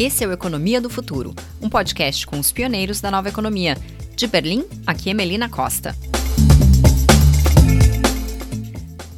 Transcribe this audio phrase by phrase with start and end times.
[0.00, 3.76] Esse é o Economia do Futuro, um podcast com os pioneiros da nova economia.
[4.16, 5.94] De Berlim, aqui é Melina Costa.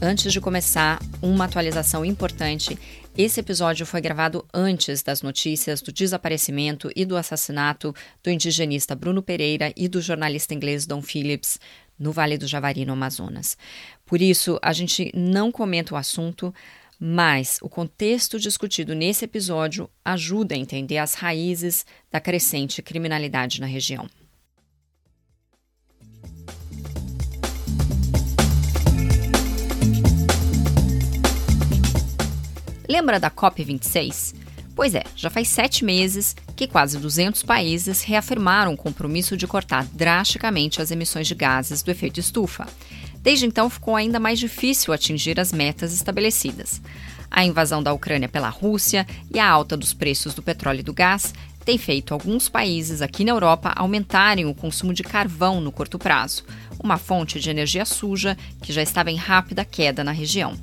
[0.00, 2.76] Antes de começar, uma atualização importante.
[3.16, 9.22] Esse episódio foi gravado antes das notícias do desaparecimento e do assassinato do indigenista Bruno
[9.22, 11.60] Pereira e do jornalista inglês Don Phillips
[11.96, 13.56] no Vale do Javari, no Amazonas.
[14.04, 16.52] Por isso, a gente não comenta o assunto,
[17.04, 23.66] mas o contexto discutido nesse episódio ajuda a entender as raízes da crescente criminalidade na
[23.66, 24.08] região.
[32.88, 34.36] Lembra da COP26?
[34.76, 39.86] Pois é, já faz sete meses que quase 200 países reafirmaram o compromisso de cortar
[39.92, 42.68] drasticamente as emissões de gases do efeito estufa.
[43.22, 46.82] Desde então, ficou ainda mais difícil atingir as metas estabelecidas.
[47.30, 50.92] A invasão da Ucrânia pela Rússia e a alta dos preços do petróleo e do
[50.92, 51.32] gás
[51.64, 56.44] têm feito alguns países aqui na Europa aumentarem o consumo de carvão no curto prazo,
[56.82, 60.54] uma fonte de energia suja que já estava em rápida queda na região.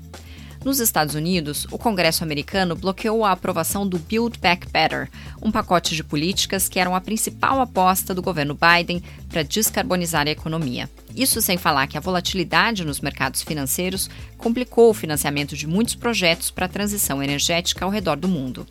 [0.63, 5.09] Nos Estados Unidos, o Congresso americano bloqueou a aprovação do Build Back Better,
[5.41, 10.31] um pacote de políticas que eram a principal aposta do governo Biden para descarbonizar a
[10.31, 10.89] economia.
[11.16, 16.51] Isso sem falar que a volatilidade nos mercados financeiros complicou o financiamento de muitos projetos
[16.51, 18.67] para a transição energética ao redor do mundo.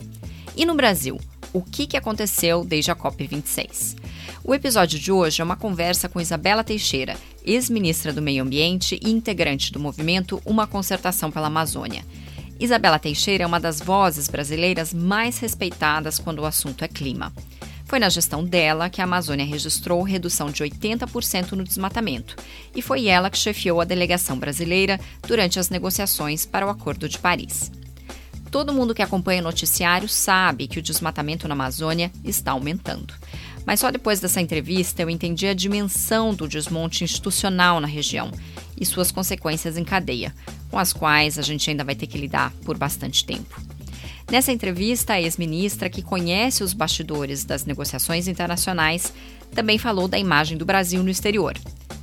[0.55, 1.19] E no Brasil,
[1.53, 3.97] o que, que aconteceu desde a COP26?
[4.45, 9.11] O episódio de hoje é uma conversa com Isabela Teixeira, ex-ministra do Meio Ambiente e
[9.11, 12.05] integrante do movimento Uma Concertação pela Amazônia.
[12.61, 17.33] Isabela Teixeira é uma das vozes brasileiras mais respeitadas quando o assunto é clima.
[17.85, 22.37] Foi na gestão dela que a Amazônia registrou redução de 80% no desmatamento,
[22.75, 27.19] e foi ela que chefiou a delegação brasileira durante as negociações para o Acordo de
[27.19, 27.71] Paris.
[28.51, 33.13] Todo mundo que acompanha o noticiário sabe que o desmatamento na Amazônia está aumentando.
[33.67, 38.31] Mas só depois dessa entrevista eu entendi a dimensão do desmonte institucional na região
[38.81, 40.35] e suas consequências em cadeia,
[40.71, 43.61] com as quais a gente ainda vai ter que lidar por bastante tempo.
[44.31, 49.13] Nessa entrevista, a ex-ministra, que conhece os bastidores das negociações internacionais,
[49.55, 51.55] também falou da imagem do Brasil no exterior.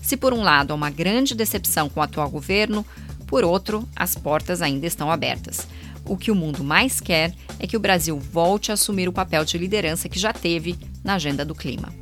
[0.01, 2.85] Se, por um lado, há uma grande decepção com o atual governo,
[3.25, 5.67] por outro, as portas ainda estão abertas.
[6.05, 9.43] O que o mundo mais quer é que o Brasil volte a assumir o papel
[9.43, 11.93] de liderança que já teve na agenda do clima.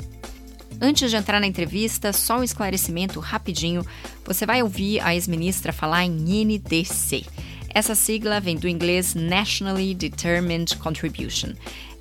[0.82, 3.86] Antes de entrar na entrevista, só um esclarecimento rapidinho.
[4.26, 7.24] Você vai ouvir a ex-ministra falar em NDC.
[7.70, 11.54] Essa sigla vem do inglês Nationally Determined Contribution.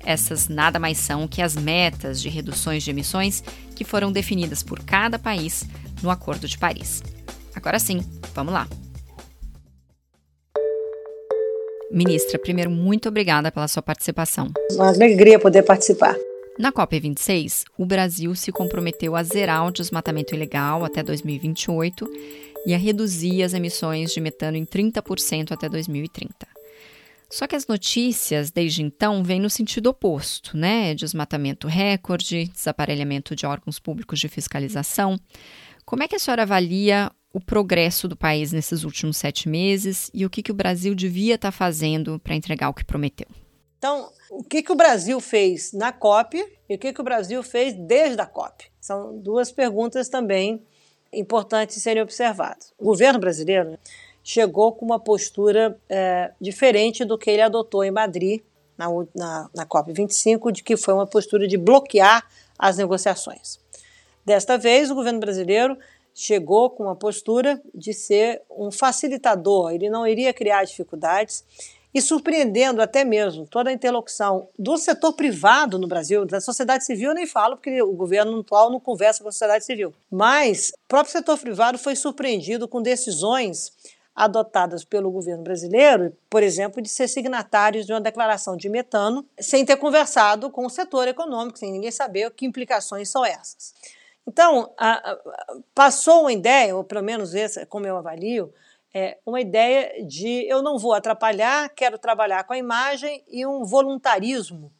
[0.05, 3.41] Essas nada mais são que as metas de reduções de emissões
[3.73, 5.65] que foram definidas por cada país
[6.01, 7.01] no Acordo de Paris.
[7.55, 8.03] Agora sim,
[8.35, 8.67] vamos lá.
[11.93, 14.51] Ministra, primeiro, muito obrigada pela sua participação.
[14.71, 16.15] Uma alegria poder participar.
[16.57, 22.09] Na COP26, o Brasil se comprometeu a zerar o desmatamento ilegal até 2028
[22.65, 26.33] e a reduzir as emissões de metano em 30% até 2030.
[27.29, 30.95] Só que as notícias desde então vêm no sentido oposto, né?
[30.95, 35.15] Desmatamento recorde, desaparelhamento de órgãos públicos de fiscalização.
[35.85, 40.23] Como é que a senhora avalia o progresso do país nesses últimos sete meses e
[40.23, 43.27] o que, que o Brasil devia estar tá fazendo para entregar o que prometeu.
[43.79, 46.37] Então, o que, que o Brasil fez na COP
[46.69, 48.71] e o que, que o Brasil fez desde a COP?
[48.79, 50.61] São duas perguntas também
[51.11, 52.71] importantes serem observadas.
[52.77, 53.77] O governo brasileiro
[54.23, 58.41] chegou com uma postura é, diferente do que ele adotou em Madrid,
[58.77, 62.25] na, na, na COP25, de que foi uma postura de bloquear
[62.57, 63.59] as negociações.
[64.25, 65.77] Desta vez, o governo brasileiro
[66.13, 71.43] chegou com a postura de ser um facilitador, ele não iria criar dificuldades
[71.93, 77.09] e surpreendendo até mesmo toda a interlocução do setor privado no Brasil, da sociedade civil
[77.09, 79.93] eu nem falo, porque o governo atual não conversa com a sociedade civil.
[80.09, 83.71] Mas o próprio setor privado foi surpreendido com decisões
[84.15, 89.65] adotadas pelo governo brasileiro, por exemplo, de ser signatários de uma declaração de metano, sem
[89.65, 93.73] ter conversado com o setor econômico, sem ninguém saber que implicações são essas.
[94.27, 95.17] Então, a, a,
[95.75, 98.53] passou uma ideia, ou pelo menos essa, como eu avalio,
[98.93, 103.65] é uma ideia de eu não vou atrapalhar, quero trabalhar com a imagem e um
[103.65, 104.71] voluntarismo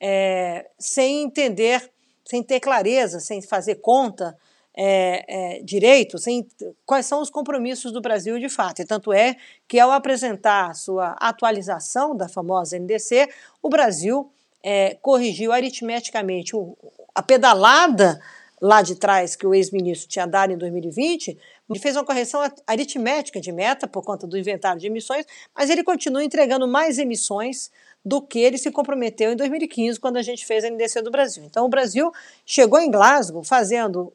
[0.00, 1.90] é, sem entender,
[2.24, 4.36] sem ter clareza, sem fazer conta
[4.74, 6.48] é, é, direito, sem
[6.86, 8.80] quais são os compromissos do Brasil de fato.
[8.80, 9.36] E tanto é
[9.68, 13.28] que ao apresentar sua atualização da famosa NDC,
[13.62, 14.32] o Brasil
[14.62, 16.76] é, corrigiu aritmeticamente o,
[17.14, 18.18] a pedalada
[18.60, 23.40] lá de trás que o ex-ministro tinha dado em 2020, ele fez uma correção aritmética
[23.40, 25.24] de meta por conta do inventário de emissões,
[25.54, 27.70] mas ele continua entregando mais emissões
[28.04, 31.44] do que ele se comprometeu em 2015, quando a gente fez a NDC do Brasil.
[31.44, 32.10] Então, o Brasil
[32.44, 34.12] chegou em Glasgow fazendo,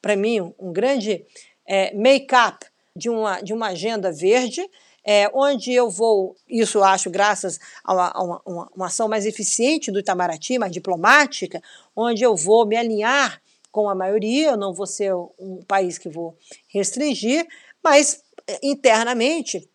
[0.00, 1.24] para mim, um grande
[1.66, 4.68] é, make-up de uma, de uma agenda verde,
[5.04, 9.92] é, onde eu vou, isso eu acho graças a uma, uma, uma ação mais eficiente
[9.92, 11.62] do Itamaraty, mais diplomática,
[11.94, 13.40] onde eu vou me alinhar
[13.76, 16.34] com a maioria, eu não vou ser um país que vou
[16.72, 17.46] restringir,
[17.84, 19.68] mas é, internamente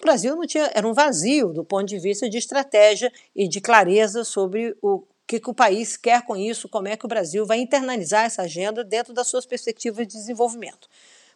[0.00, 3.60] o Brasil não tinha, era um vazio do ponto de vista de estratégia e de
[3.60, 7.44] clareza sobre o que, que o país quer com isso, como é que o Brasil
[7.44, 10.88] vai internalizar essa agenda dentro das suas perspectivas de desenvolvimento.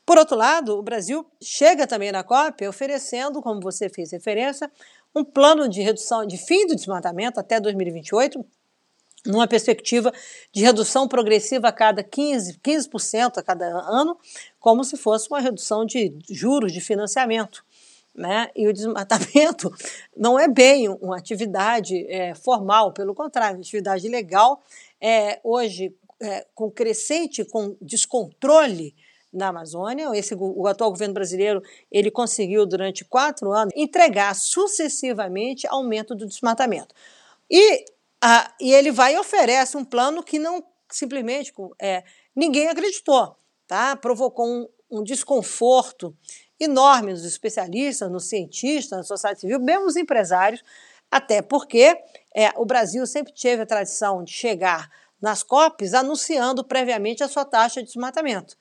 [0.06, 4.70] Por outro lado, o Brasil chega também na COP oferecendo, como você fez referência,
[5.12, 8.44] um plano de redução de fim do desmatamento até 2028,
[9.26, 10.12] numa perspectiva
[10.52, 14.16] de redução progressiva a cada 15%, 15% a cada ano,
[14.58, 17.64] como se fosse uma redução de juros de financiamento.
[18.14, 18.48] Né?
[18.56, 19.72] E o desmatamento
[20.16, 24.62] não é bem uma atividade é, formal, pelo contrário, atividade legal,
[25.00, 28.94] é, hoje é, com crescente com descontrole
[29.32, 30.10] na Amazônia.
[30.14, 36.94] Esse, o atual governo brasileiro ele conseguiu durante quatro anos entregar sucessivamente aumento do desmatamento.
[37.50, 37.84] E,
[38.20, 42.02] a, e ele vai e oferece um plano que não simplesmente é,
[42.34, 43.36] ninguém acreditou,
[43.66, 43.94] tá?
[43.96, 46.16] Provocou um, um desconforto
[46.58, 50.62] enorme nos especialistas, nos cientistas, na sociedade civil, mesmo os empresários,
[51.10, 51.96] até porque
[52.34, 57.44] é, o Brasil sempre teve a tradição de chegar nas COPs anunciando previamente a sua
[57.44, 58.56] taxa de desmatamento.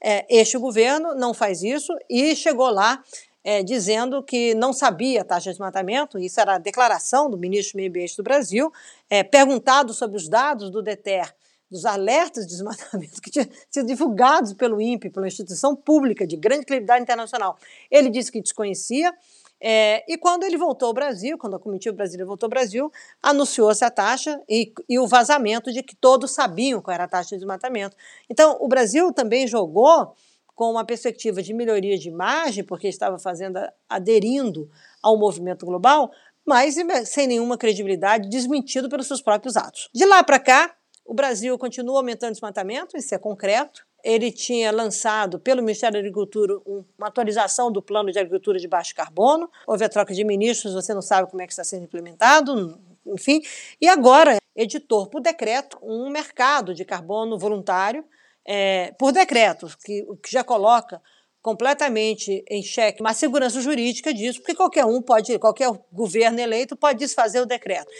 [0.00, 3.02] É, este governo não faz isso e chegou lá
[3.48, 7.72] é, dizendo que não sabia a taxa de desmatamento, isso era a declaração do ministro
[7.72, 8.70] do Meio Ambiente do Brasil,
[9.08, 11.34] é, perguntado sobre os dados do DETER
[11.70, 16.66] dos alertas de desmatamento que tinham sido divulgados pelo INPE, pela instituição pública de grande
[16.66, 17.56] credibilidade internacional.
[17.90, 19.14] Ele disse que desconhecia,
[19.58, 22.92] é, e quando ele voltou ao Brasil, quando a comitiva brasileira voltou ao Brasil,
[23.22, 27.30] anunciou-se a taxa e, e, o vazamento de que todos sabiam qual era a taxa
[27.30, 27.96] de desmatamento.
[28.28, 30.14] Então, o Brasil também jogou
[30.58, 34.68] com uma perspectiva de melhoria de imagem, porque estava fazendo, aderindo
[35.00, 36.10] ao movimento global,
[36.44, 36.74] mas
[37.04, 39.88] sem nenhuma credibilidade, desmentido pelos seus próprios atos.
[39.94, 40.74] De lá para cá,
[41.06, 43.86] o Brasil continua aumentando o desmatamento, isso é concreto.
[44.02, 48.96] Ele tinha lançado pelo Ministério da Agricultura uma atualização do plano de agricultura de baixo
[48.96, 49.48] carbono.
[49.64, 53.40] Houve a troca de ministros, você não sabe como é que está sendo implementado, enfim.
[53.80, 58.04] E agora editou por decreto um mercado de carbono voluntário,
[58.50, 61.02] é, por decreto, que, que já coloca
[61.42, 66.98] completamente em xeque uma segurança jurídica disso, porque qualquer um pode, qualquer governo eleito pode
[66.98, 67.90] desfazer o decreto.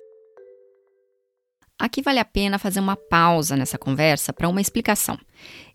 [1.79, 5.19] Aqui vale a pena fazer uma pausa nessa conversa para uma explicação.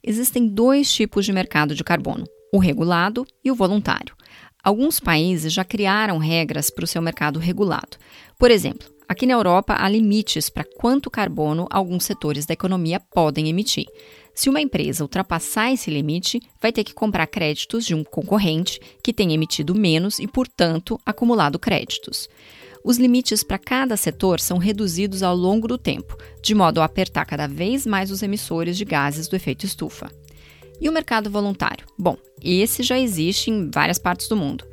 [0.04, 4.16] Existem dois tipos de mercado de carbono: o regulado e o voluntário.
[4.64, 7.98] Alguns países já criaram regras para o seu mercado regulado.
[8.40, 13.50] Por exemplo, aqui na Europa há limites para quanto carbono alguns setores da economia podem
[13.50, 13.86] emitir.
[14.34, 19.14] Se uma empresa ultrapassar esse limite, vai ter que comprar créditos de um concorrente que
[19.14, 22.28] tem emitido menos e, portanto, acumulado créditos.
[22.84, 27.26] Os limites para cada setor são reduzidos ao longo do tempo, de modo a apertar
[27.26, 30.12] cada vez mais os emissores de gases do efeito estufa.
[30.82, 31.86] E o mercado voluntário?
[31.98, 34.66] Bom, esse já existe em várias partes do mundo.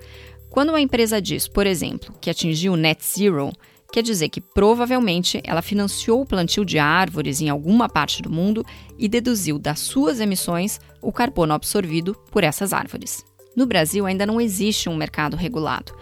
[0.49, 3.53] Quando uma empresa diz, por exemplo, que atingiu net zero,
[3.93, 8.65] quer dizer que provavelmente ela financiou o plantio de árvores em alguma parte do mundo
[8.99, 13.25] e deduziu das suas emissões o carbono absorvido por essas árvores.
[13.57, 15.93] No Brasil ainda não existe um mercado regulado.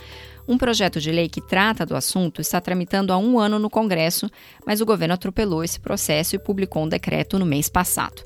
[0.46, 4.30] Um projeto de lei que trata do assunto está tramitando há um ano no Congresso,
[4.66, 8.22] mas o governo atropelou esse processo e publicou um decreto no mês passado.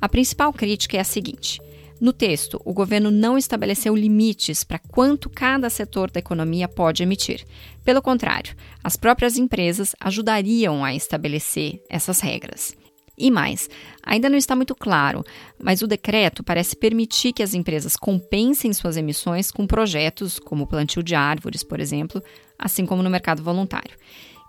[0.00, 1.60] A principal crítica é a seguinte.
[2.00, 7.44] No texto, o governo não estabeleceu limites para quanto cada setor da economia pode emitir.
[7.84, 12.74] Pelo contrário, as próprias empresas ajudariam a estabelecer essas regras.
[13.18, 13.68] E mais,
[14.02, 15.22] ainda não está muito claro,
[15.62, 20.66] mas o decreto parece permitir que as empresas compensem suas emissões com projetos como o
[20.66, 22.22] plantio de árvores, por exemplo,
[22.58, 23.94] assim como no mercado voluntário.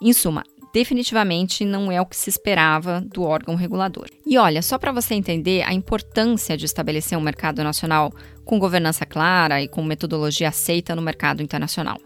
[0.01, 4.07] Em suma, definitivamente não é o que se esperava do órgão regulador.
[4.25, 8.13] E olha, só para você entender a importância de estabelecer um mercado nacional
[8.45, 11.99] com governança clara e com metodologia aceita no mercado internacional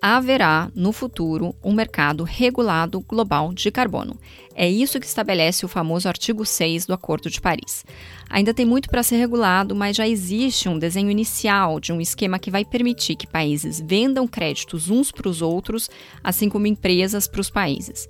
[0.00, 4.18] haverá, no futuro, um mercado regulado global de carbono.
[4.54, 7.84] É isso que estabelece o famoso artigo 6 do Acordo de Paris.
[8.28, 12.38] Ainda tem muito para ser regulado, mas já existe um desenho inicial de um esquema
[12.38, 15.90] que vai permitir que países vendam créditos uns para os outros,
[16.22, 18.08] assim como empresas para os países.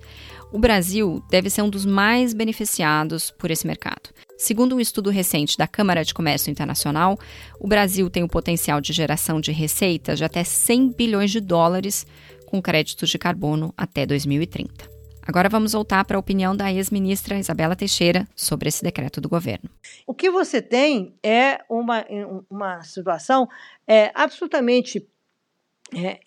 [0.51, 4.09] O Brasil deve ser um dos mais beneficiados por esse mercado.
[4.39, 7.19] Segundo um estudo recente da Câmara de Comércio Internacional,
[7.59, 12.07] o Brasil tem o potencial de geração de receitas de até 100 bilhões de dólares
[12.45, 14.89] com créditos de carbono até 2030.
[15.27, 19.69] Agora vamos voltar para a opinião da ex-ministra Isabela Teixeira sobre esse decreto do governo.
[20.07, 22.05] O que você tem é uma,
[22.49, 23.45] uma situação
[23.85, 25.05] é, absolutamente
[25.93, 26.17] é,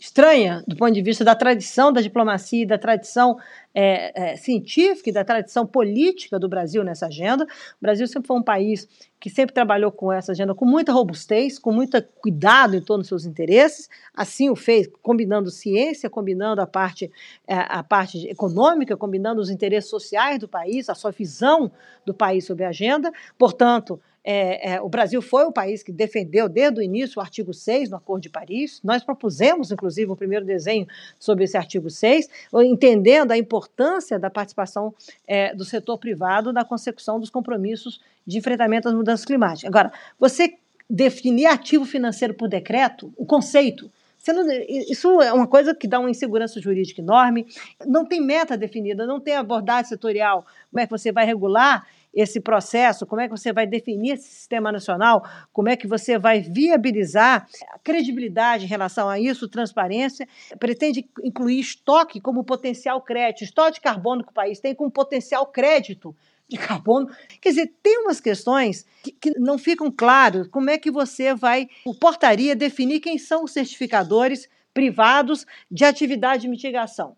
[0.00, 3.36] estranha do ponto de vista da tradição da diplomacia, da tradição
[3.74, 7.44] é, é, científica e da tradição política do Brasil nessa agenda.
[7.44, 8.88] O Brasil sempre foi um país
[9.20, 13.08] que sempre trabalhou com essa agenda com muita robustez, com muito cuidado em torno dos
[13.08, 13.90] seus interesses.
[14.14, 17.12] Assim o fez, combinando ciência, combinando a parte,
[17.46, 21.70] é, a parte econômica, combinando os interesses sociais do país, a sua visão
[22.06, 23.12] do país sobre a agenda.
[23.38, 27.54] Portanto, é, é, o Brasil foi o país que defendeu desde o início o artigo
[27.54, 28.80] 6 no Acordo de Paris.
[28.84, 30.86] Nós propusemos, inclusive, o primeiro desenho
[31.18, 32.28] sobre esse artigo 6,
[32.64, 34.94] entendendo a importância da participação
[35.26, 39.68] é, do setor privado na consecução dos compromissos de enfrentamento às mudanças climáticas.
[39.68, 40.54] Agora, você
[40.88, 43.90] definir ativo financeiro por decreto, o conceito,
[44.28, 47.46] não, isso é uma coisa que dá uma insegurança jurídica enorme.
[47.86, 50.44] Não tem meta definida, não tem abordagem setorial.
[50.70, 54.28] Como é que você vai regular esse processo, como é que você vai definir esse
[54.28, 60.28] sistema nacional, como é que você vai viabilizar a credibilidade em relação a isso, transparência,
[60.58, 65.46] pretende incluir estoque como potencial crédito, estoque de carbono que o país tem como potencial
[65.46, 66.14] crédito
[66.48, 67.08] de carbono.
[67.40, 70.48] Quer dizer, tem umas questões que, que não ficam claras.
[70.48, 76.42] Como é que você vai, o portaria, definir quem são os certificadores privados de atividade
[76.42, 77.16] de mitigação?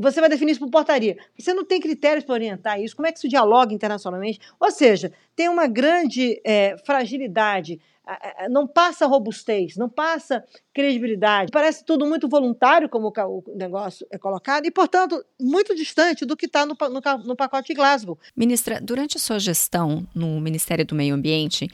[0.00, 1.16] Você vai definir isso por portaria.
[1.38, 2.96] Você não tem critérios para orientar isso.
[2.96, 4.40] Como é que isso dialoga internacionalmente?
[4.58, 7.80] Ou seja, tem uma grande é, fragilidade
[8.48, 11.50] não passa robustez, não passa credibilidade.
[11.50, 16.46] Parece tudo muito voluntário, como o negócio é colocado, e, portanto, muito distante do que
[16.46, 18.16] está no, no, no pacote de Glasgow.
[18.36, 21.68] Ministra, durante a sua gestão no Ministério do Meio Ambiente,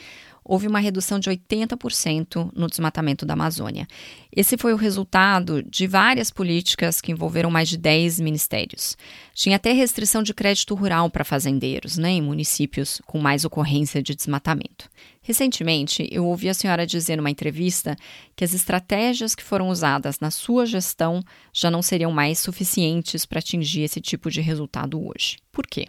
[0.53, 3.89] houve uma redução de 80% no desmatamento da Amazônia.
[4.31, 8.95] Esse foi o resultado de várias políticas que envolveram mais de 10 ministérios.
[9.33, 14.15] Tinha até restrição de crédito rural para fazendeiros, né, em municípios com mais ocorrência de
[14.15, 14.91] desmatamento.
[15.23, 17.97] Recentemente, eu ouvi a senhora dizer numa entrevista
[18.37, 23.39] que as estratégias que foram usadas na sua gestão já não seriam mais suficientes para
[23.39, 25.39] atingir esse tipo de resultado hoje.
[25.51, 25.89] Por quê?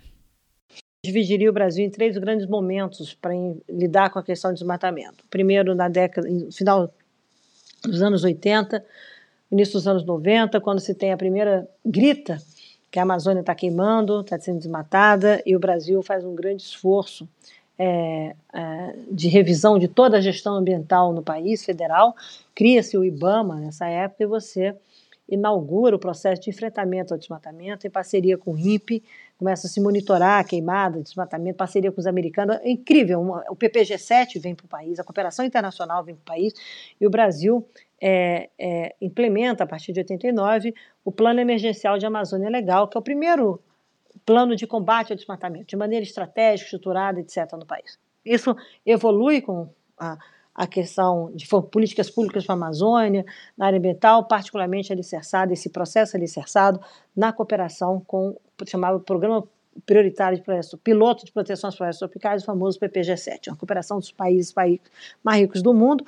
[1.04, 3.34] Dividiria o Brasil em três grandes momentos para
[3.70, 5.26] lidar com a questão do desmatamento.
[5.30, 6.90] Primeiro, na década, no final
[7.84, 8.84] dos anos 80,
[9.52, 12.42] início dos anos 90, quando se tem a primeira grita
[12.90, 17.28] que a Amazônia está queimando, está sendo desmatada, e o Brasil faz um grande esforço
[17.78, 22.16] é, é, de revisão de toda a gestão ambiental no país federal.
[22.56, 24.74] Cria-se o IBAMA nessa época e você
[25.28, 29.04] inaugura o processo de enfrentamento ao desmatamento em parceria com o INPE,
[29.38, 32.58] começa a se monitorar a queimada, desmatamento, parceria com os americanos.
[32.62, 36.54] É incrível, o PPG-7 vem para o país, a cooperação internacional vem para o país,
[37.00, 37.66] e o Brasil
[38.02, 40.74] é, é, implementa, a partir de 89,
[41.06, 43.62] o Plano Emergencial de Amazônia Legal, que é o primeiro
[44.26, 47.98] plano de combate ao desmatamento, de maneira estratégica, estruturada, etc., no país.
[48.26, 50.18] Isso evolui com a
[50.56, 53.26] a questão de políticas públicas para a Amazônia,
[53.58, 56.80] na área ambiental, particularmente alicerçado, esse processo alicerçado
[57.16, 58.30] na cooperação com
[58.62, 59.44] o chamado Programa
[59.86, 64.12] Prioritário de Proteção, Piloto de Proteção às Florestas Tropicais, o famoso PPG-7, uma cooperação dos
[64.12, 64.54] países
[65.24, 66.06] mais ricos do mundo,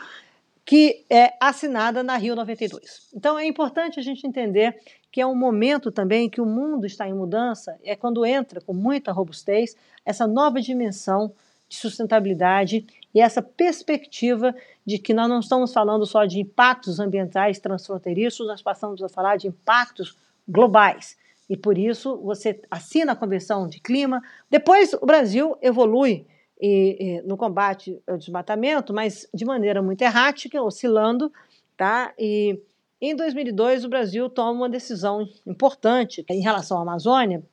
[0.64, 3.10] que é assinada na Rio 92.
[3.14, 4.76] Então é importante a gente entender
[5.12, 8.74] que é um momento também que o mundo está em mudança, é quando entra com
[8.74, 9.76] muita robustez
[10.06, 11.32] essa nova dimensão
[11.68, 14.56] de sustentabilidade e essa perspectiva
[14.86, 19.38] de que nós não estamos falando só de impactos ambientais transfronteiriços, nós passamos a falar
[19.38, 20.16] de impactos
[20.48, 21.18] globais.
[21.50, 24.22] E por isso você assina a Convenção de Clima.
[24.50, 26.26] Depois o Brasil evolui
[26.60, 31.32] e, e, no combate ao desmatamento, mas de maneira muito errática, oscilando,
[31.78, 32.14] tá?
[32.18, 32.60] E
[33.00, 37.44] em 2002 o Brasil toma uma decisão importante em relação à Amazônia.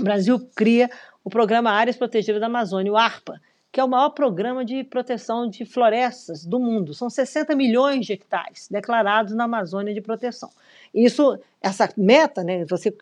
[0.00, 0.90] O Brasil cria
[1.24, 3.40] o Programa Áreas Protegidas da Amazônia, o ARPA,
[3.72, 6.92] que é o maior programa de proteção de florestas do mundo.
[6.92, 10.50] São 60 milhões de hectares declarados na Amazônia de proteção.
[10.92, 12.96] Isso, essa meta, né, você,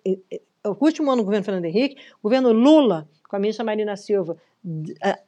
[0.64, 4.36] o último ano do governo Fernando Henrique, o governo Lula, com a ministra Marina Silva,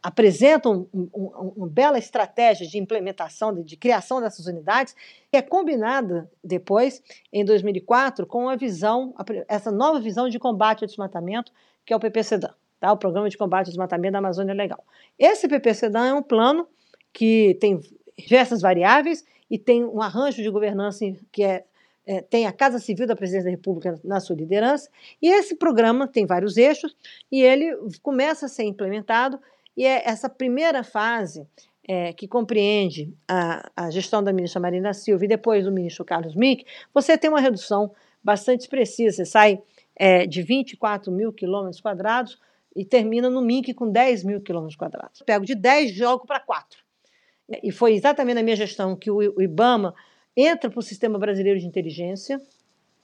[0.03, 4.95] apresentam um, um, uma bela estratégia de implementação, de, de, criação dessas unidades,
[5.31, 9.15] que é combinada depois, em 2004, com a visão,
[9.49, 11.53] essa nova visão de combate ao desmatamento,
[11.87, 12.93] que é o PPCDAM tá?
[12.93, 14.83] o Programa de Combate ao Desmatamento da Amazônia Legal.
[15.19, 16.67] Esse PPCDAM é um plano
[17.13, 17.81] que tem
[18.19, 21.65] diversas variáveis e tem um arranjo de governança que é,
[22.07, 24.89] é, tem a Casa Civil da Presidência da República na sua liderança,
[25.21, 26.97] e esse programa tem vários eixos,
[27.31, 29.39] e ele começa a ser implementado,
[29.77, 31.47] e é essa primeira fase
[31.87, 36.35] é, que compreende a, a, gestão da ministra Marina Silva e depois do ministro Carlos
[36.37, 37.91] Mink, você tem uma redução
[38.23, 39.61] bastante expressiva, você sai
[39.97, 42.39] é, de 24 mil quilômetros quadrados
[42.75, 45.23] e termina no Mink com 10 mil quilômetros quadrados.
[45.23, 46.79] Pego de 10 jogo para 4.
[47.63, 49.95] E foi exatamente na minha gestão que o IBAMA
[50.37, 52.41] entra para o Sistema Brasileiro de Inteligência,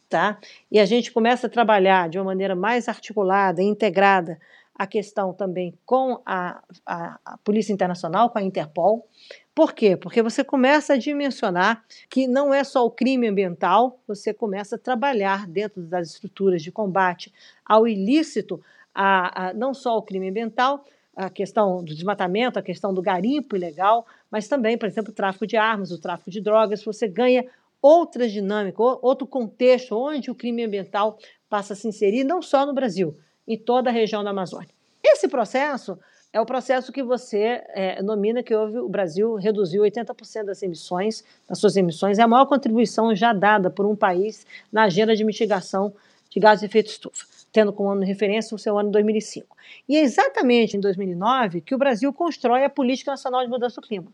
[0.08, 0.38] tá?
[0.70, 4.38] E a gente começa a trabalhar de uma maneira mais articulada, integrada,
[4.78, 9.08] a questão também com a, a, a, Polícia Internacional, com a Interpol.
[9.54, 9.96] Por quê?
[9.96, 14.78] Porque você começa a dimensionar que não é só o crime ambiental, você começa a
[14.78, 17.32] trabalhar dentro das estruturas de combate
[17.64, 18.62] ao ilícito,
[18.96, 20.82] a, a não só o crime ambiental,
[21.14, 25.46] a questão do desmatamento, a questão do garimpo ilegal, mas também, por exemplo, o tráfico
[25.46, 27.44] de armas, o tráfico de drogas, você ganha
[27.80, 32.72] outras dinâmicas, outro contexto onde o crime ambiental passa a se inserir, não só no
[32.72, 34.68] Brasil, em toda a região da Amazônia.
[35.04, 35.98] Esse processo
[36.32, 41.22] é o processo que você é, nomina que houve, o Brasil reduziu 80% das emissões,
[41.48, 45.24] das suas emissões, é a maior contribuição já dada por um país na agenda de
[45.24, 45.94] mitigação
[46.30, 49.56] de gases de efeito estufa tendo como ano de referência o seu ano 2005.
[49.88, 53.86] E é exatamente em 2009 que o Brasil constrói a Política Nacional de Mudança do
[53.86, 54.12] Clima.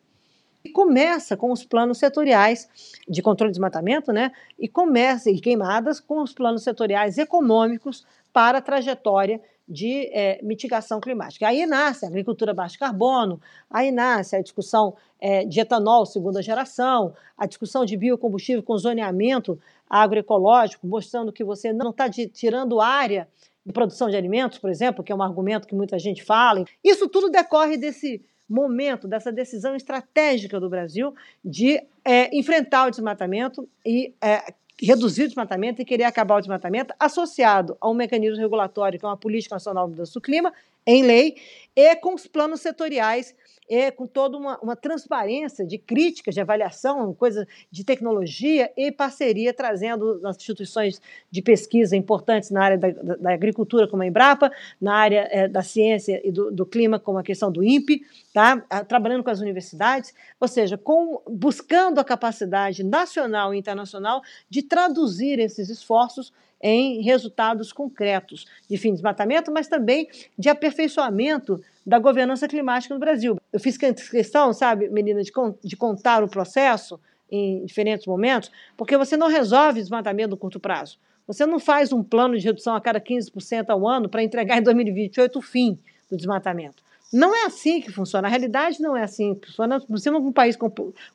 [0.64, 2.68] E começa com os planos setoriais
[3.08, 4.30] de controle de desmatamento, né?
[4.56, 11.00] E começa e queimadas com os planos setoriais econômicos para a trajetória de é, mitigação
[11.00, 11.46] climática.
[11.46, 13.40] Aí nasce a agricultura baixa carbono,
[13.70, 19.58] aí nasce a discussão é, de etanol segunda geração, a discussão de biocombustível com zoneamento
[19.88, 23.28] agroecológico, mostrando que você não está tirando área
[23.64, 26.64] de produção de alimentos, por exemplo, que é um argumento que muita gente fala.
[26.82, 31.14] Isso tudo decorre desse momento, dessa decisão estratégica do Brasil
[31.44, 34.52] de é, enfrentar o desmatamento e é,
[34.86, 39.08] reduzir o desmatamento e querer acabar o desmatamento, associado a um mecanismo regulatório, que é
[39.08, 40.52] uma política nacional de mudança do clima,
[40.86, 41.36] em lei,
[41.74, 43.34] e com os planos setoriais
[43.68, 49.54] é, com toda uma, uma, transparência de críticas, de avaliação, coisa de tecnologia e parceria,
[49.54, 54.94] trazendo as instituições de pesquisa importantes na área da, da, agricultura, como a Embrapa, na
[54.94, 58.02] área é, da ciência e do, do, clima, como a questão do INPE,
[58.34, 58.58] tá?
[58.86, 65.38] trabalhando com as universidades, ou seja, com, buscando a capacidade nacional e internacional de traduzir
[65.38, 66.30] esses esforços
[66.62, 73.00] em resultados concretos de fim de desmatamento, mas também de aperfeiçoamento da governança climática no
[73.00, 73.36] Brasil.
[73.52, 79.16] Eu fiz questão, sabe, menina, de, de contar o processo em diferentes momentos, porque você
[79.16, 80.98] não resolve desmatamento no curto prazo.
[81.26, 84.62] Você não faz um plano de redução a cada 15% ao ano para entregar em
[84.62, 85.78] 2028 o fim
[86.10, 86.82] do desmatamento.
[87.12, 88.26] Não é assim que funciona.
[88.26, 89.82] A realidade não é assim que funciona.
[89.88, 90.56] Nós temos um país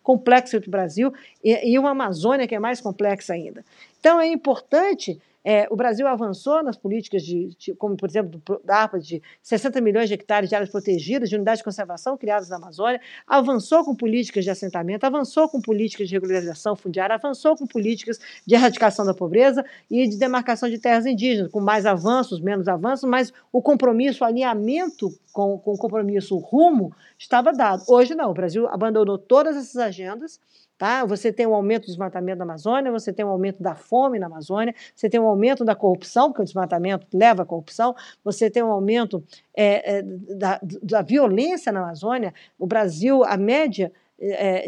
[0.03, 1.11] complexo que o Brasil
[1.43, 3.65] e uma Amazônia que é mais complexa ainda.
[3.99, 8.79] Então é importante é, o Brasil avançou nas políticas de, de, como por exemplo da
[8.79, 12.57] ARPA de 60 milhões de hectares de áreas protegidas, de unidades de conservação criadas na
[12.57, 18.19] Amazônia, avançou com políticas de assentamento, avançou com políticas de regularização fundiária, avançou com políticas
[18.45, 23.09] de erradicação da pobreza e de demarcação de terras indígenas, com mais avanços, menos avanços,
[23.09, 27.85] mas o compromisso, o alinhamento com, com o compromisso, o rumo estava dado.
[27.87, 30.41] Hoje não, o Brasil abandonou todas essas agendas
[30.77, 31.03] Tá?
[31.05, 34.27] Você tem um aumento do desmatamento na Amazônia, você tem um aumento da fome na
[34.27, 38.61] Amazônia, você tem um aumento da corrupção, porque o desmatamento leva à corrupção, você tem
[38.61, 39.23] um aumento
[39.55, 42.31] é, é, da, da violência na Amazônia.
[42.59, 43.91] O Brasil, a média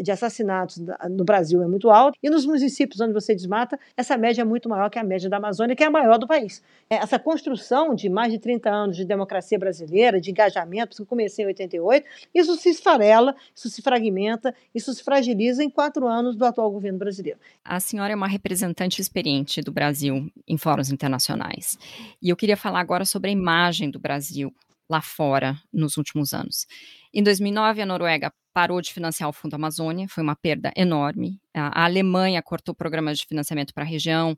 [0.02, 4.42] de assassinatos no Brasil é muito alto, e nos municípios onde você desmata, essa média
[4.42, 6.62] é muito maior que a média da Amazônia, que é a maior do país.
[6.88, 11.44] É, essa construção de mais de 30 anos de democracia brasileira, de engajamento, que comecei
[11.44, 16.44] em 88, isso se esfarela, isso se fragmenta, isso se fragiliza em quatro anos do
[16.44, 17.38] atual governo brasileiro.
[17.64, 21.76] A senhora é uma representante experiente do Brasil em fóruns internacionais,
[22.22, 24.52] e eu queria falar agora sobre a imagem do Brasil
[24.90, 26.66] lá fora nos últimos anos.
[27.14, 31.40] Em 2009, a Noruega parou de financiar o Fundo Amazônia, foi uma perda enorme.
[31.54, 34.36] A, Alemanha cortou programas de financiamento para a região.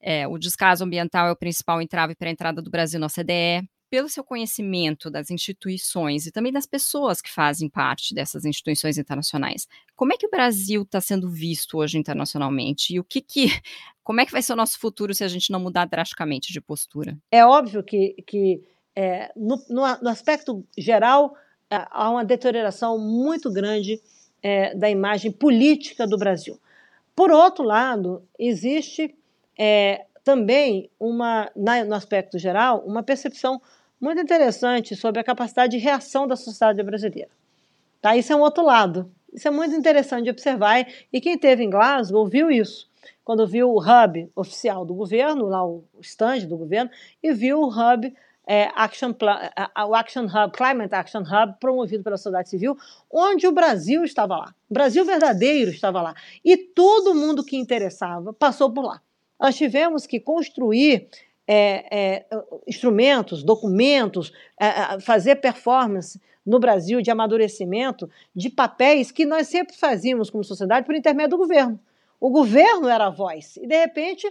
[0.00, 3.68] É, o descaso ambiental é o principal entrave para a entrada do Brasil na OCDE.
[3.88, 9.68] Pelo seu conhecimento das instituições e também das pessoas que fazem parte dessas instituições internacionais,
[9.94, 12.92] como é que o Brasil está sendo visto hoje internacionalmente?
[12.92, 13.46] E o que, que
[14.02, 16.60] como é que vai ser o nosso futuro se a gente não mudar drasticamente de
[16.60, 17.16] postura?
[17.30, 18.60] É óbvio que, que
[18.96, 21.34] é, no, no, no aspecto geral,
[21.70, 24.00] é, há uma deterioração muito grande
[24.42, 26.58] é, da imagem política do Brasil.
[27.16, 29.14] Por outro lado, existe
[29.58, 33.60] é, também uma, na, no aspecto geral, uma percepção
[34.00, 37.30] muito interessante sobre a capacidade de reação da sociedade brasileira.
[38.00, 38.16] Tá?
[38.16, 39.10] Isso é um outro lado.
[39.32, 42.88] Isso é muito interessante de observar e quem esteve em Glasgow viu isso.
[43.24, 46.90] quando viu o hub oficial do governo, lá o stand do governo,
[47.22, 48.14] e viu o hub
[48.46, 49.12] é, Action,
[49.88, 52.76] o Action Hub, Climate Action Hub, promovido pela sociedade civil,
[53.10, 54.54] onde o Brasil estava lá.
[54.70, 56.14] O Brasil verdadeiro estava lá.
[56.44, 59.00] E todo mundo que interessava passou por lá.
[59.40, 61.08] Nós tivemos que construir
[61.46, 62.26] é, é,
[62.66, 69.76] instrumentos, documentos, é, é, fazer performance no Brasil de amadurecimento de papéis que nós sempre
[69.76, 71.80] fazíamos como sociedade por intermédio do governo.
[72.20, 73.56] O governo era a voz.
[73.56, 74.26] E, de repente,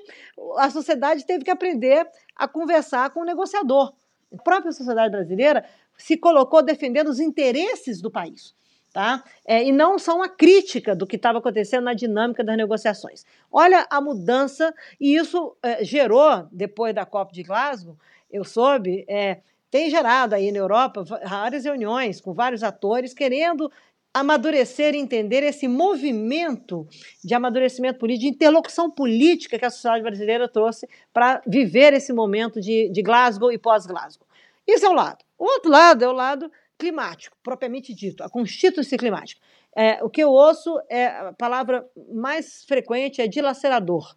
[0.57, 3.93] a sociedade teve que aprender a conversar com o negociador.
[4.33, 5.65] A própria sociedade brasileira
[5.97, 8.55] se colocou defendendo os interesses do país.
[8.91, 9.23] Tá?
[9.47, 13.25] É, e não só uma crítica do que estava acontecendo na dinâmica das negociações.
[13.51, 17.97] Olha a mudança, e isso é, gerou, depois da COP de Glasgow,
[18.29, 19.41] eu soube, é,
[19.71, 23.71] tem gerado aí na Europa várias reuniões com vários atores querendo
[24.13, 26.87] amadurecer e entender esse movimento
[27.23, 32.61] de amadurecimento político, de interlocução política que a sociedade brasileira trouxe para viver esse momento
[32.61, 34.27] de, de Glasgow e pós-Glasgow.
[34.67, 35.25] Isso é um lado.
[35.37, 39.41] O outro lado é o lado climático, propriamente dito, a constituição climática.
[39.75, 44.15] É, o que eu ouço é a palavra mais frequente é dilacerador,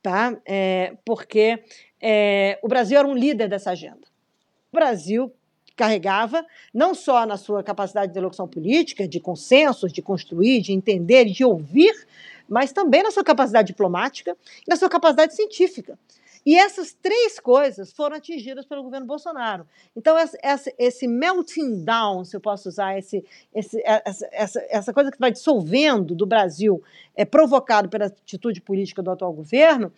[0.00, 0.40] tá?
[0.46, 1.62] É, porque
[2.00, 4.06] é, o Brasil era um líder dessa agenda.
[4.70, 5.32] O Brasil
[5.78, 11.26] carregava, não só na sua capacidade de elocução política, de consensos, de construir, de entender,
[11.26, 11.94] de ouvir,
[12.48, 14.36] mas também na sua capacidade diplomática
[14.66, 15.96] e na sua capacidade científica.
[16.44, 19.66] E essas três coisas foram atingidas pelo governo Bolsonaro.
[19.94, 25.10] Então, essa, esse melting down, se eu posso usar esse, esse, essa, essa, essa coisa
[25.10, 26.82] que vai dissolvendo do Brasil,
[27.14, 29.92] é provocado pela atitude política do atual governo,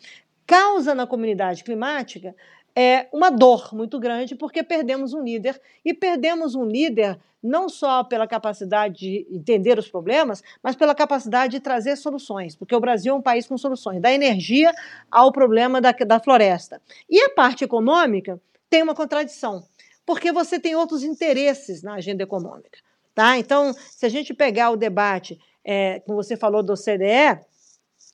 [0.45, 2.35] causa na comunidade climática
[2.75, 8.05] é uma dor muito grande, porque perdemos um líder, e perdemos um líder não só
[8.05, 13.15] pela capacidade de entender os problemas, mas pela capacidade de trazer soluções, porque o Brasil
[13.15, 14.73] é um país com soluções, da energia
[15.11, 16.81] ao problema da, da floresta.
[17.09, 19.65] E a parte econômica tem uma contradição,
[20.05, 22.79] porque você tem outros interesses na agenda econômica.
[23.15, 23.39] Tá?
[23.39, 27.41] Então, se a gente pegar o debate, é, como você falou do CDE,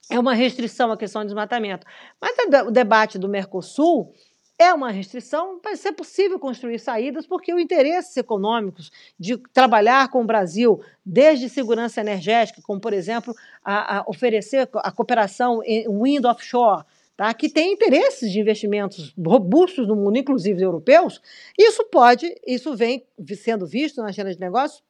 [0.08, 1.86] é uma restrição à questão do desmatamento.
[2.20, 4.12] Mas o debate do Mercosul
[4.58, 10.22] é uma restrição, vai ser possível construir saídas, porque os interesses econômicos de trabalhar com
[10.22, 16.24] o Brasil, desde segurança energética, como, por exemplo, a, a oferecer a cooperação em wind
[16.24, 16.84] offshore,
[17.16, 17.32] tá?
[17.34, 21.20] que tem interesses de investimentos robustos no mundo, inclusive europeus,
[21.58, 23.04] isso pode, isso vem
[23.36, 24.82] sendo visto na agenda de negócios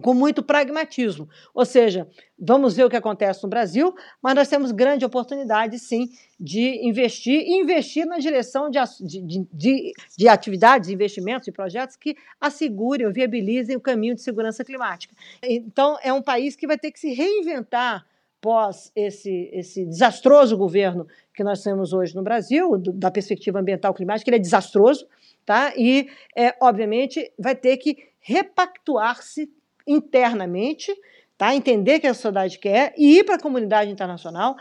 [0.00, 1.28] com muito pragmatismo.
[1.54, 6.08] Ou seja, vamos ver o que acontece no Brasil, mas nós temos grande oportunidade, sim,
[6.38, 12.16] de investir e investir na direção de, de, de, de atividades, investimentos e projetos que
[12.40, 15.14] assegurem ou viabilizem o caminho de segurança climática.
[15.42, 18.06] Então, é um país que vai ter que se reinventar
[18.40, 23.92] pós esse, esse desastroso governo que nós temos hoje no Brasil, do, da perspectiva ambiental
[23.92, 25.06] climática, ele é desastroso,
[25.44, 25.72] tá?
[25.76, 29.50] e, é, obviamente, vai ter que repactuar-se
[29.86, 30.94] internamente,
[31.38, 31.54] tá?
[31.54, 34.56] entender o que a sociedade quer e ir para a comunidade internacional,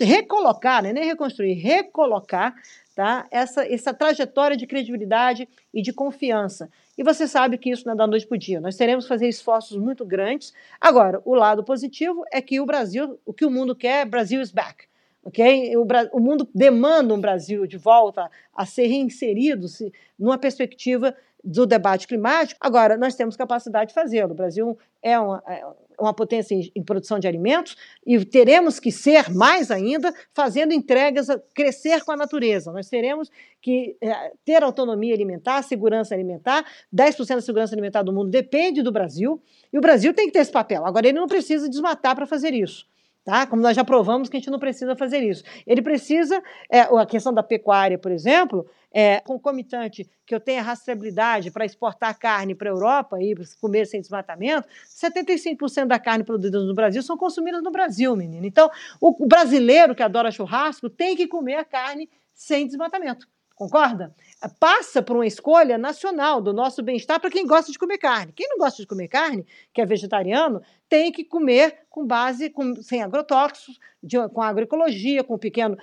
[0.00, 0.92] recolocar, né?
[0.92, 2.54] nem reconstruir, recolocar
[2.94, 3.26] tá?
[3.30, 6.70] essa, essa trajetória de credibilidade e de confiança.
[6.96, 8.60] E você sabe que isso não é da noite para o dia.
[8.60, 10.52] Nós teremos que fazer esforços muito grandes.
[10.80, 14.52] Agora, o lado positivo é que o Brasil, o que o mundo quer, Brasil is
[14.52, 14.84] back.
[15.24, 15.76] Okay?
[15.76, 21.66] O, o mundo demanda um Brasil de volta a ser reinserido -se numa perspectiva do
[21.66, 22.58] debate climático.
[22.62, 24.32] Agora, nós temos capacidade de fazê-lo.
[24.32, 25.62] O Brasil é uma, é
[26.00, 27.76] uma potência em, em, produção de alimentos
[28.06, 32.72] e teremos que ser mais ainda fazendo entregas, crescer com a natureza.
[32.72, 33.30] Nós teremos
[33.60, 36.64] que é, ter autonomia alimentar, segurança alimentar.
[36.94, 39.40] 10% da segurança alimentar do mundo depende do Brasil
[39.72, 40.86] e o Brasil tem que ter esse papel.
[40.86, 42.86] Agora, ele não precisa desmatar para fazer isso.
[43.24, 43.46] Tá?
[43.46, 45.42] Como nós já provamos que a gente não precisa fazer isso.
[45.66, 51.50] Ele precisa, é, a questão da pecuária, por exemplo, é, concomitante que eu tenha rastreabilidade
[51.50, 56.74] para exportar carne para a Europa e comer sem desmatamento, 75% da carne produzida no
[56.74, 58.44] Brasil são consumidas no Brasil, menino.
[58.44, 63.26] Então, o brasileiro que adora churrasco tem que comer a carne sem desmatamento.
[63.54, 64.12] Concorda?
[64.58, 68.32] Passa por uma escolha nacional do nosso bem-estar para quem gosta de comer carne.
[68.32, 72.74] Quem não gosta de comer carne, que é vegetariano, tem que comer com base com,
[72.82, 75.78] sem agrotóxicos, de, com agroecologia, com pequeno,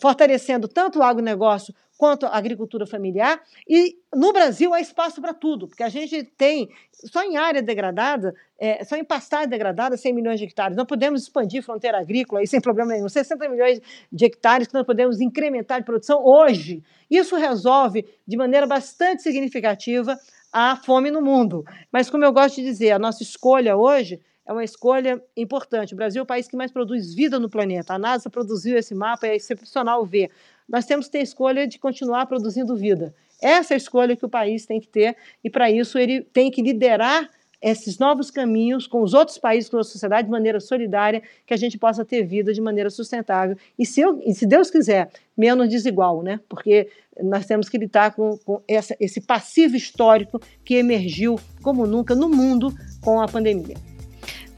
[0.00, 3.42] fortalecendo tanto o agronegócio quanto a agricultura familiar.
[3.68, 8.32] E no Brasil há espaço para tudo, porque a gente tem, só em área degradada,
[8.58, 10.74] é, só em pastagem degradada, 100 milhões de hectares.
[10.74, 13.06] Não podemos expandir fronteira agrícola aí sem problema nenhum.
[13.06, 16.82] 60 milhões de hectares que nós podemos incrementar de produção hoje.
[17.10, 20.16] Isso resolve de maneira bastante significativa
[20.50, 21.64] a fome no mundo.
[21.92, 25.92] Mas, como eu gosto de dizer, a nossa escolha hoje é uma escolha importante.
[25.92, 27.94] O Brasil é o país que mais produz vida no planeta.
[27.94, 30.30] A NASA produziu esse mapa, é excepcional ver.
[30.70, 33.12] Nós temos que ter a escolha de continuar produzindo vida.
[33.42, 36.50] Essa é a escolha que o país tem que ter, e para isso ele tem
[36.50, 37.28] que liderar
[37.62, 41.56] esses novos caminhos com os outros países, com a sociedade de maneira solidária, que a
[41.56, 43.56] gente possa ter vida de maneira sustentável.
[43.78, 46.40] E se, eu, e se Deus quiser, menos desigual, né?
[46.48, 46.88] Porque
[47.22, 52.30] nós temos que lidar com, com essa, esse passivo histórico que emergiu como nunca no
[52.30, 53.76] mundo com a pandemia.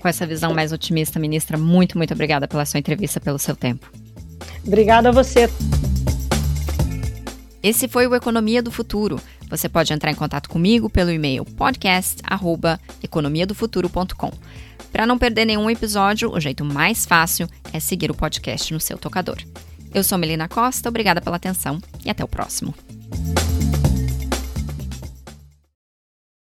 [0.00, 3.90] Com essa visão mais otimista, ministra, muito, muito obrigada pela sua entrevista, pelo seu tempo.
[4.64, 5.48] Obrigada a você.
[7.62, 9.20] Esse foi o Economia do Futuro.
[9.48, 14.32] Você pode entrar em contato comigo pelo e-mail podcast@economiadofuturo.com.
[14.90, 18.98] Para não perder nenhum episódio, o jeito mais fácil é seguir o podcast no seu
[18.98, 19.38] tocador.
[19.94, 22.74] Eu sou Melina Costa, obrigada pela atenção e até o próximo.